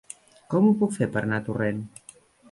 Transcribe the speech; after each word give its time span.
Com 0.53 0.69
ho 0.69 0.71
puc 0.83 0.95
fer 0.95 1.07
per 1.15 1.21
anar 1.23 1.39
a 1.41 1.43
Torrent? 1.49 1.83